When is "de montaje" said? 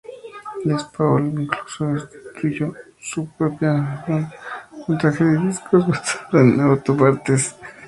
4.71-5.23